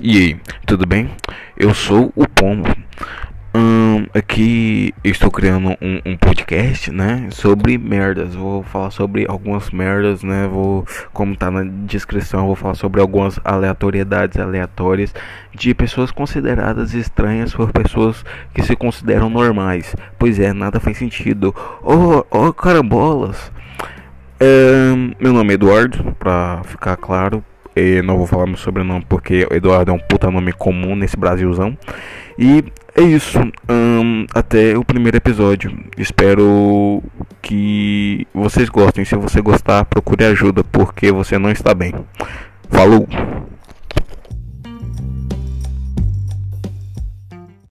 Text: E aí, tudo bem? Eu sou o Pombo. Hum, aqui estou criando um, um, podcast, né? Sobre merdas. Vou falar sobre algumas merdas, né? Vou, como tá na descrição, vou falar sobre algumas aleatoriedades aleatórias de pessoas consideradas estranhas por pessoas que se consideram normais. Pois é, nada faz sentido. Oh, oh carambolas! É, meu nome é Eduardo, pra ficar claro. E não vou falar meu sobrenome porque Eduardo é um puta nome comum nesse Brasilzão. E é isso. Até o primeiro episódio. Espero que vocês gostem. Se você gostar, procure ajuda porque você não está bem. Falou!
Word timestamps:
E 0.00 0.16
aí, 0.16 0.40
tudo 0.64 0.86
bem? 0.86 1.10
Eu 1.56 1.74
sou 1.74 2.12
o 2.14 2.28
Pombo. 2.28 2.68
Hum, 3.52 4.06
aqui 4.14 4.94
estou 5.02 5.28
criando 5.28 5.70
um, 5.70 6.12
um, 6.12 6.16
podcast, 6.16 6.92
né? 6.92 7.26
Sobre 7.32 7.76
merdas. 7.76 8.32
Vou 8.32 8.62
falar 8.62 8.92
sobre 8.92 9.26
algumas 9.28 9.70
merdas, 9.72 10.22
né? 10.22 10.46
Vou, 10.46 10.86
como 11.12 11.34
tá 11.34 11.50
na 11.50 11.64
descrição, 11.84 12.46
vou 12.46 12.54
falar 12.54 12.76
sobre 12.76 13.00
algumas 13.00 13.40
aleatoriedades 13.44 14.38
aleatórias 14.38 15.12
de 15.52 15.74
pessoas 15.74 16.12
consideradas 16.12 16.94
estranhas 16.94 17.52
por 17.52 17.72
pessoas 17.72 18.24
que 18.54 18.62
se 18.62 18.76
consideram 18.76 19.28
normais. 19.28 19.96
Pois 20.16 20.38
é, 20.38 20.52
nada 20.52 20.78
faz 20.78 20.96
sentido. 20.96 21.52
Oh, 21.82 22.24
oh 22.30 22.52
carambolas! 22.52 23.50
É, 24.38 24.94
meu 25.18 25.32
nome 25.32 25.50
é 25.50 25.54
Eduardo, 25.54 26.14
pra 26.20 26.62
ficar 26.64 26.96
claro. 26.96 27.42
E 27.78 28.02
não 28.02 28.16
vou 28.16 28.26
falar 28.26 28.46
meu 28.46 28.56
sobrenome 28.56 29.04
porque 29.08 29.46
Eduardo 29.50 29.90
é 29.90 29.94
um 29.94 29.98
puta 29.98 30.30
nome 30.30 30.52
comum 30.52 30.96
nesse 30.96 31.16
Brasilzão. 31.16 31.78
E 32.38 32.64
é 32.96 33.02
isso. 33.02 33.38
Até 34.34 34.76
o 34.76 34.84
primeiro 34.84 35.16
episódio. 35.16 35.72
Espero 35.96 37.02
que 37.40 38.26
vocês 38.34 38.68
gostem. 38.68 39.04
Se 39.04 39.14
você 39.16 39.40
gostar, 39.40 39.84
procure 39.84 40.24
ajuda 40.24 40.64
porque 40.64 41.12
você 41.12 41.38
não 41.38 41.50
está 41.50 41.72
bem. 41.74 41.94
Falou! 42.70 43.06